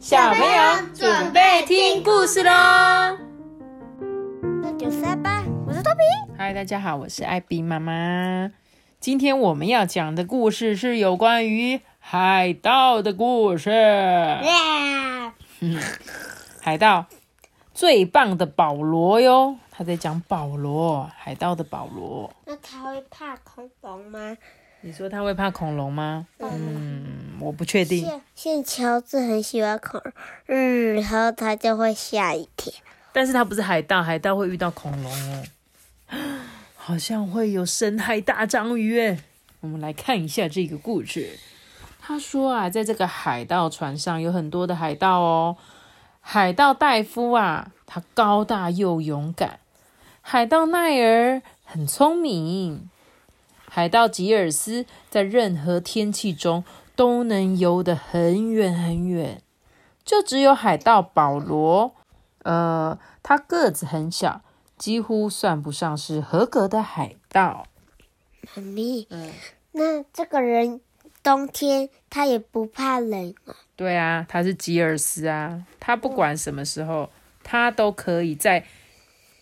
[0.00, 0.48] 小朋友
[0.94, 2.50] 准备听故事喽！
[4.62, 6.00] 那就三吧，我是托比。
[6.38, 8.50] 嗨，大家好，我是艾比妈妈。
[8.98, 13.68] 今天我们要讲的故事是有关于海盗的故事。
[16.62, 17.04] 海盗
[17.74, 22.32] 最棒的保罗哟，他在讲保罗，海盗的保罗。
[22.46, 24.34] 那他会怕恐龙吗？
[24.80, 26.26] 你说他会怕恐龙吗？
[26.38, 28.04] 嗯，我不确定。
[28.04, 30.12] 现现乔治很喜欢恐龙，
[30.46, 32.72] 嗯，然后他就会吓一跳。
[33.12, 35.44] 但是他不是海盗，海盗会遇到恐龙哦，
[36.76, 39.18] 好像会有深海大章鱼诶。
[39.60, 41.38] 我们来看一下这个故事。
[42.00, 45.56] 他说啊，在这个海盗船上有很多的海盗哦。
[46.20, 49.58] 海盗戴夫啊，他高大又勇敢；
[50.20, 52.88] 海盗奈尔很聪明。
[53.68, 56.64] 海盗吉尔斯在任何天气中
[57.00, 59.40] 都能游得很远很远，
[60.04, 61.94] 就只有海盗保罗，
[62.42, 64.42] 呃，他个子很小，
[64.76, 67.66] 几乎算不上是合格的海盗。
[68.54, 69.32] 妈咪，嗯，
[69.72, 70.82] 那这个人
[71.22, 73.56] 冬天他也不怕冷啊？
[73.74, 77.08] 对啊，他是吉尔斯啊，他不管什么时候，
[77.42, 78.66] 他都可以在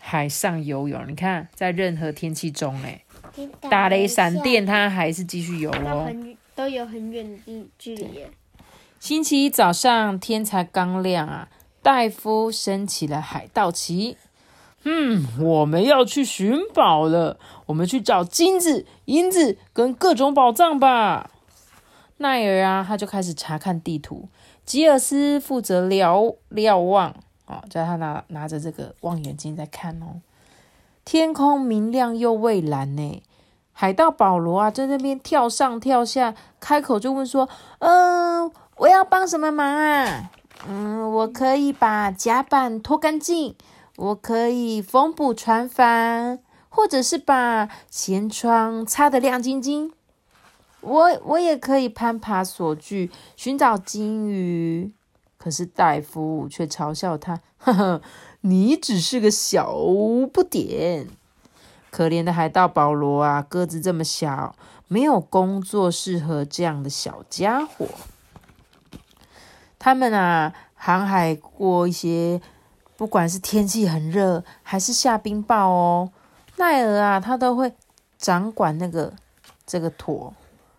[0.00, 1.06] 海上游泳。
[1.06, 3.04] 你看，在任何天气中，哎。
[3.68, 6.10] 打雷闪电，他还是继续游哦。
[6.62, 8.24] 都有很远的距离。
[9.00, 11.48] 星期一早上天才刚亮啊，
[11.82, 14.16] 戴夫升起了海盗旗。
[14.84, 21.32] 嗯，我们要去寻宝了，我们去找金子、银子跟各种宝藏吧。
[22.18, 24.28] 奈尔啊，他就开始查看地图。
[24.64, 27.12] 吉尔斯负责瞭瞭望，
[27.46, 30.20] 哦，叫他拿拿着这个望远镜在看哦。
[31.04, 33.20] 天空明亮又蔚蓝呢，
[33.82, 37.48] 海盗保罗啊，在那边跳上跳下，开口就问说
[37.80, 40.30] ：“嗯，我要帮什么忙啊？
[40.68, 43.56] 嗯，我可以把甲板拖干净，
[43.96, 49.92] 我可以缝补船帆，或者是把舷窗擦得亮晶晶。
[50.82, 54.92] 我我也可以攀爬索具，寻找金鱼。
[55.36, 58.00] 可是戴夫却嘲笑他，呵呵。”
[58.44, 59.76] 你只是个小
[60.32, 61.08] 不点，
[61.92, 64.56] 可怜的海盗保罗啊，个子这么小，
[64.88, 67.86] 没有工作适合这样的小家伙。
[69.78, 72.40] 他们啊，航海过一些，
[72.96, 76.10] 不管是天气很热，还是下冰雹哦，
[76.56, 77.70] 奈尔啊，他都会
[78.16, 79.12] 掌管那个
[79.66, 80.32] 这个舵，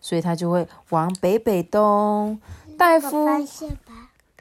[0.00, 2.40] 所以他就会往北北东。
[2.78, 3.28] 戴夫。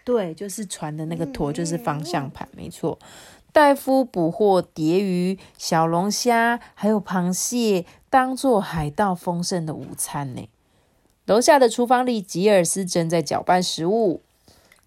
[0.06, 2.98] 对，就是船的那个舵，就是方向盘，没错。
[3.54, 10.50] 戴夫捕获蝶鱼、小龙虾，还有螃蟹，当做海盗丰盛的午餐呢。
[11.28, 14.22] 楼下的厨房里，吉尔斯正在搅拌食物。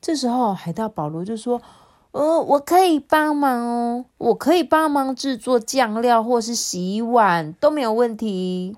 [0.01, 1.63] 这时候，海盗保罗就说
[2.11, 8.77] ：“呃，我可以帮忙哦，我可以帮忙制作酱料或是洗碗，都没有问题。”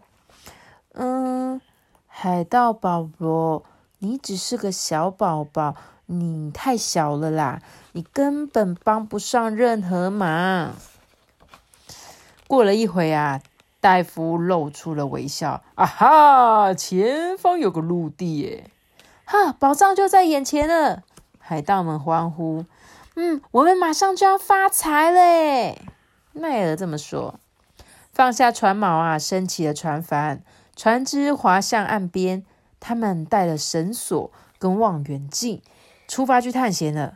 [0.93, 1.59] 嗯，
[2.07, 3.65] 海盗保罗，
[4.01, 5.75] 你只是个小宝宝。
[6.11, 7.61] 你太小了啦，
[7.99, 10.77] 你根本帮不上任何忙。
[12.47, 13.43] 过了一会啊，
[13.81, 15.65] 戴夫露出了微笑。
[15.75, 18.71] 啊哈，前方有个陆地耶！
[19.25, 21.03] 哈，宝藏就在眼前了！
[21.41, 22.65] 海盗们欢呼。
[23.17, 25.83] 嗯，我们马上就要发财嘞！
[26.35, 27.41] 奈尔这么说。
[28.13, 30.45] 放下船锚啊，升起了船帆，
[30.77, 32.45] 船只滑向岸边。
[32.79, 35.61] 他们带了绳索跟望远镜。
[36.07, 37.15] 出发去探险了，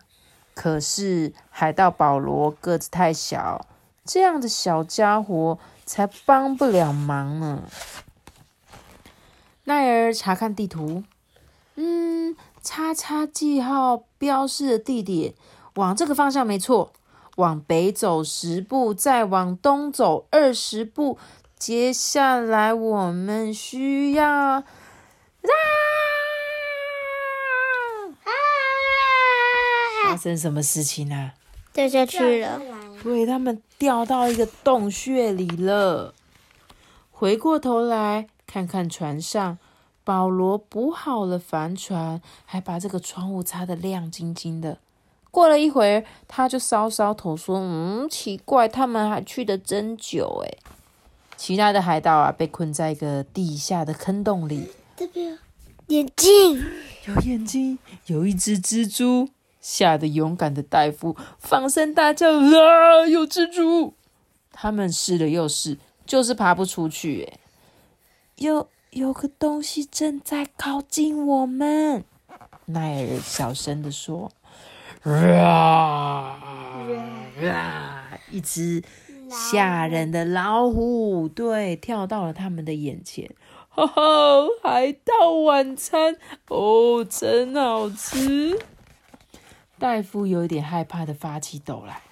[0.63, 3.67] 可是海盗保罗个子太小，
[4.05, 7.65] 这样的小家伙才帮不了忙呢。
[9.65, 11.03] 奈尔查看地图，
[11.75, 15.35] 嗯，叉叉记号标示的地点
[15.75, 16.93] 往这个方向没错，
[17.39, 21.19] 往北走十步，再往东走二十步，
[21.59, 24.63] 接下来我们需要。
[30.13, 31.33] 发生什么事情啊？
[31.73, 32.61] 掉下去了。
[33.03, 36.13] 对，他们掉到一个洞穴里了。
[37.11, 39.57] 回过头来看看船上，
[40.05, 44.77] 保罗补好了帆船，还把这个窗户擦得亮晶晶的。
[45.31, 50.59] 过了一会儿，他就搔搔头说：“嗯，奇怪，他们还去的真久诶。
[51.39, 54.69] 其他的海盗啊，被困在一个地下的坑洞里。
[54.95, 55.39] 这边
[55.87, 56.63] 眼睛
[57.07, 59.31] 有眼睛，有一只蜘蛛。
[59.63, 63.95] 吓得勇敢的大夫放声大叫：“啊，有蜘蛛！”
[64.53, 67.23] 他们试了又试，就是爬不出去。
[67.23, 67.39] 哎，
[68.37, 72.05] 有有个东西正在靠近我们。
[72.67, 74.31] 奈尔小声的说
[75.05, 76.39] ：“啊
[77.43, 78.83] 啊！”一只
[79.31, 83.31] 吓人的老虎，对，跳到了他们的眼前。
[83.69, 84.03] 哈哈，
[84.63, 86.17] 海盗晚餐
[86.49, 88.59] 哦，真好吃！
[89.83, 92.03] 戴夫有一点害怕的发起抖来。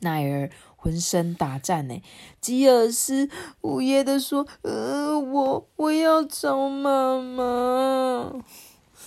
[0.00, 2.02] 奈尔浑身打颤呢，
[2.40, 8.42] 吉尔斯呜咽的说：“呃，我我要找妈妈。”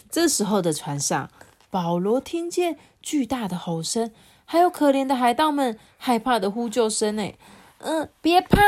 [0.10, 1.30] 这时候的船上，
[1.70, 4.14] 保罗听见巨大的吼声，
[4.46, 7.34] 还有可怜的海盗们害怕的呼救声呢。
[7.80, 8.62] 嗯，别怕。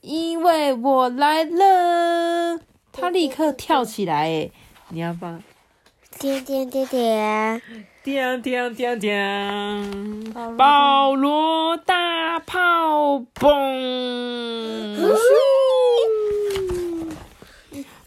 [0.00, 2.60] 因为我来了，
[2.92, 4.28] 他立刻跳起来。
[4.28, 4.50] 哎，
[4.90, 5.42] 你要放？
[6.16, 7.62] 点点点点，
[8.02, 15.16] 点点点点，保罗大炮嘣！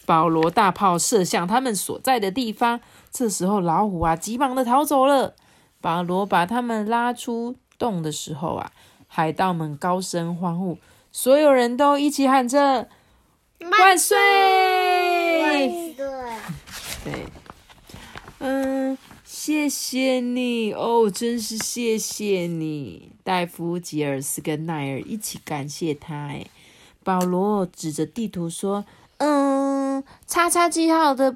[0.06, 2.82] 保罗大炮射向他们所在的地方。
[3.12, 5.36] 这时候，老虎啊，急忙的逃走了。
[5.80, 8.72] 保罗把他们拉出洞的时候啊，
[9.08, 10.78] 海盗们高声欢呼。
[11.14, 12.90] 所有人都一起喊着
[13.80, 14.18] “万岁！”
[15.42, 15.96] 万岁！
[17.04, 17.26] 对，
[18.44, 26.16] 嗯，谢谢你哦，真是谢谢你，戴夫、吉尔斯跟奈尔一起感谢他。
[26.16, 26.44] 哎，
[27.04, 28.84] 保罗指着地图说
[29.18, 31.36] ：“嗯，叉叉记号的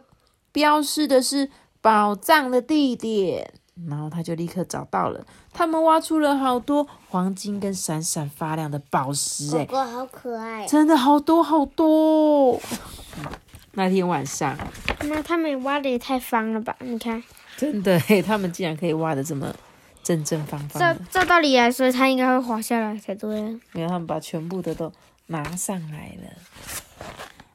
[0.52, 3.54] 标示的是宝藏的地点。”
[3.88, 5.24] 然后他就立刻找到了，
[5.54, 12.60] 他们挖出了好多黄金跟闪闪发亮的宝石，哎，狗狗好可爱，真的好多好多。
[13.74, 14.58] 那天晚上，
[15.10, 16.76] 那他们挖的也太方了吧？
[16.80, 17.22] 你看，
[17.58, 19.54] 真的，嘿，他们竟然可以挖的这么
[20.04, 20.80] 正正方方。
[20.80, 23.42] 照照道理来说，它应该会滑下来才对。
[23.72, 24.92] 没有，他们把全部的都
[25.28, 26.30] 拿上来了。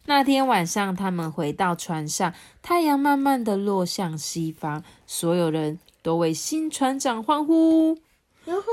[0.07, 2.33] 那天晚上，他们回到船上，
[2.63, 5.79] 太阳慢慢的落向西方，所有人。
[6.03, 7.99] 都为新船长欢呼！
[8.47, 8.71] 哟呼！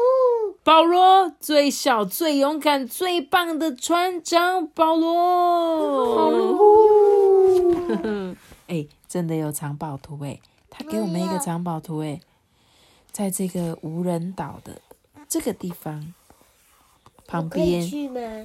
[0.63, 6.15] 保罗最小、最勇敢、最棒的船长保罗！
[6.15, 6.95] 保罗！
[8.67, 10.39] 哎，真的有藏宝图哎！
[10.69, 12.19] 他给我们一个藏宝图哎，
[13.11, 14.81] 在这个无人岛的
[15.27, 16.13] 这个地方
[17.25, 17.81] 旁边，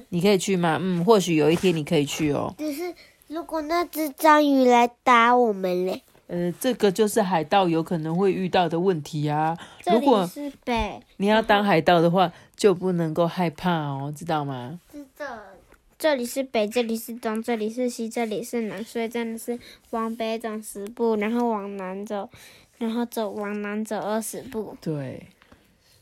[0.09, 0.77] 你可以去吗？
[0.81, 2.53] 嗯，或许有一天你可以去哦。
[2.57, 2.93] 只是
[3.27, 6.01] 如果那只章鱼来打我们嘞？
[6.27, 9.55] 呃，这个就是海盗有可能会遇到的问题啊。
[9.85, 14.79] 如果是北，你要当海盗的话，就不能够害怕哦，知道吗？
[14.91, 15.27] 知道。
[16.03, 19.57] 这里是北，这里是东，这里是西，这里是南，所以真的是
[19.91, 22.29] 往北走十步，然后往南走，
[22.77, 24.75] 然后走往南走二十步。
[24.81, 25.27] 对，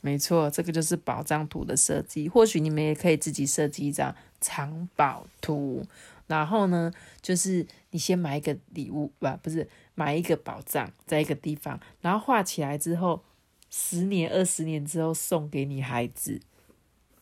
[0.02, 2.28] 没错，这个就是宝藏图的设计。
[2.28, 5.86] 或许你们也可以自己设计一张藏宝图。
[6.26, 9.70] 然后呢，就是你先买一个礼物吧，不是。
[9.94, 13.24] 买一个宝藏，在一个地方，然后画起来之后，
[13.70, 16.42] 十年、二十年之后送给你孩子，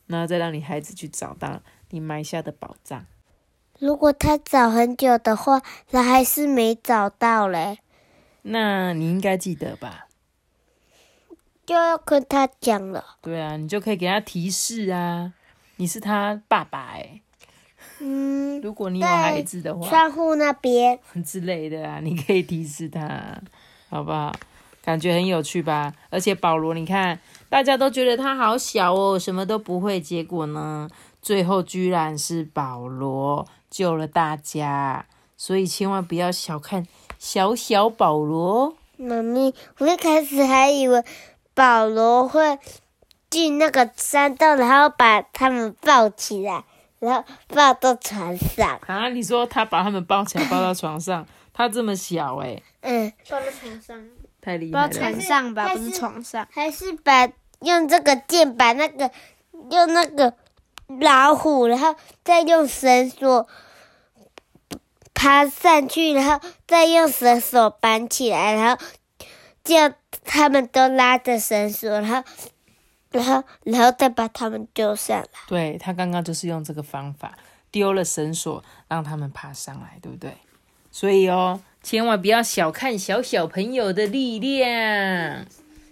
[0.08, 3.06] 然后再让你孩子去找到你埋下的宝藏。
[3.80, 7.80] 如果他找很久的话，他还是没找到嘞。
[8.42, 10.08] 那你应该记得吧？
[11.66, 13.18] 就要跟他讲了。
[13.22, 15.34] 对啊，你就可以给他提示啊。
[15.78, 17.22] 你是他爸爸哎。
[18.00, 23.42] 嗯，如果你有孩子的话，窗户那边 之类的啊，你可以提示他，
[23.90, 24.34] 好不好？
[24.82, 25.94] 感觉很有趣吧？
[26.10, 30.88] 而且保罗，你看，大家都觉得他好小哦，什么都不会，结果呢，
[31.22, 36.86] 最后居然是保罗救了大家，所以千万不要小看
[37.18, 38.76] 小小保罗。
[38.98, 41.04] 妈咪，我一开始还以为
[41.54, 42.60] 保罗会
[43.30, 46.64] 进那个山洞，然后把他们抱起来。
[47.00, 49.08] 然后抱到床上啊！
[49.08, 52.62] 你说他把他们抱起来抱到床上，他这么小哎？
[52.82, 53.98] 嗯，抱到床上，
[54.50, 54.88] 太厉害了。
[54.88, 57.30] 抱床上吧，不是床上，还是把
[57.62, 59.12] 用这个剑把那个
[59.70, 60.34] 用那个
[60.88, 63.48] 老虎，然后再用绳索
[65.14, 68.84] 爬上去，然后再用绳索绑起来，然后
[69.64, 69.92] 叫
[70.26, 72.24] 他们都拉着绳索，然后。
[73.12, 75.28] 然后，然后再把他们丢上来。
[75.48, 77.36] 对他刚刚就是用这个方法，
[77.72, 80.32] 丢了绳索，让他们爬上来，对不对？
[80.92, 85.46] 所以哦，千万不要小看小小朋友的力量。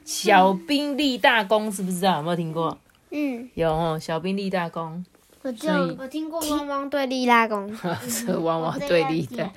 [0.03, 2.17] 小兵立大功，是不知道？
[2.17, 2.77] 有没有听过？
[3.11, 3.99] 嗯，有哦。
[3.99, 5.05] 小兵立大功，
[5.41, 7.73] 我就我听过汪汪队立大功。
[8.07, 9.49] 是汪汪队立的。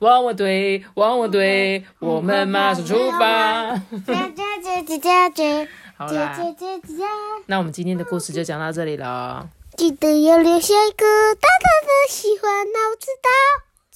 [0.00, 3.76] 汪汪队，汪汪队，我们马上出发。
[4.06, 5.68] 加加加加加加。
[5.96, 6.38] 好啦，
[7.46, 9.48] 那我们今天的故事就讲到这里了。
[9.76, 12.07] 记得要留下一个大大的。